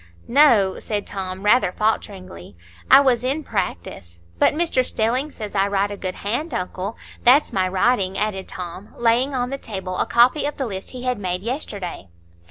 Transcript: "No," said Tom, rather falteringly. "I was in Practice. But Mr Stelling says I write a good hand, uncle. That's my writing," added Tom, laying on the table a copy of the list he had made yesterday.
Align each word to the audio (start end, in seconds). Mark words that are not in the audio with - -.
"No," 0.27 0.79
said 0.79 1.05
Tom, 1.05 1.43
rather 1.43 1.71
falteringly. 1.71 2.57
"I 2.89 3.01
was 3.01 3.23
in 3.23 3.43
Practice. 3.43 4.19
But 4.39 4.55
Mr 4.55 4.83
Stelling 4.83 5.31
says 5.31 5.53
I 5.53 5.67
write 5.67 5.91
a 5.91 5.95
good 5.95 6.15
hand, 6.15 6.55
uncle. 6.55 6.97
That's 7.23 7.53
my 7.53 7.67
writing," 7.67 8.17
added 8.17 8.47
Tom, 8.47 8.95
laying 8.97 9.35
on 9.35 9.51
the 9.51 9.59
table 9.59 9.99
a 9.99 10.07
copy 10.07 10.47
of 10.47 10.57
the 10.57 10.65
list 10.65 10.89
he 10.89 11.03
had 11.03 11.19
made 11.19 11.43
yesterday. 11.43 12.09